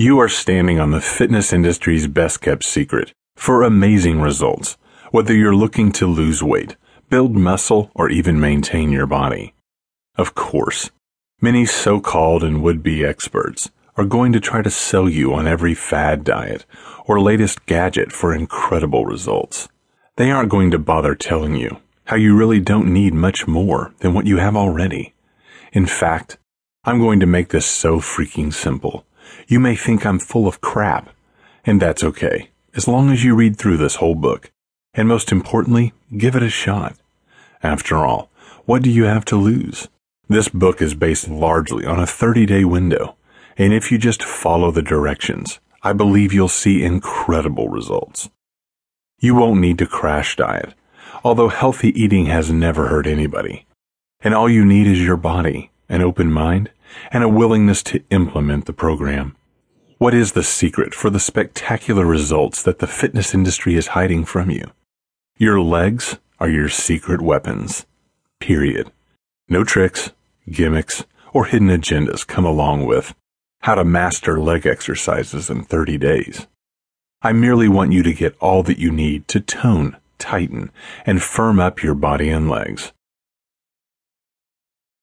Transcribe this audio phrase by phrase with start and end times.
[0.00, 4.76] You are standing on the fitness industry's best kept secret for amazing results,
[5.10, 6.76] whether you're looking to lose weight,
[7.10, 9.54] build muscle, or even maintain your body.
[10.14, 10.92] Of course,
[11.40, 15.48] many so called and would be experts are going to try to sell you on
[15.48, 16.64] every fad diet
[17.06, 19.68] or latest gadget for incredible results.
[20.14, 24.14] They aren't going to bother telling you how you really don't need much more than
[24.14, 25.14] what you have already.
[25.72, 26.38] In fact,
[26.84, 29.04] I'm going to make this so freaking simple
[29.46, 31.10] you may think I'm full of crap,
[31.64, 34.50] and that's okay, as long as you read through this whole book,
[34.94, 36.96] and most importantly, give it a shot.
[37.62, 38.30] After all,
[38.64, 39.88] what do you have to lose?
[40.28, 43.16] This book is based largely on a 30 day window,
[43.56, 48.28] and if you just follow the directions, I believe you'll see incredible results.
[49.20, 50.74] You won't need to crash diet,
[51.24, 53.66] although healthy eating has never hurt anybody.
[54.20, 56.70] And all you need is your body, an open mind,
[57.10, 59.36] and a willingness to implement the program.
[59.98, 64.50] What is the secret for the spectacular results that the fitness industry is hiding from
[64.50, 64.70] you?
[65.36, 67.86] Your legs are your secret weapons.
[68.38, 68.92] Period.
[69.48, 70.12] No tricks,
[70.50, 73.14] gimmicks, or hidden agendas come along with
[73.62, 76.46] how to master leg exercises in 30 days.
[77.22, 80.70] I merely want you to get all that you need to tone, tighten,
[81.04, 82.92] and firm up your body and legs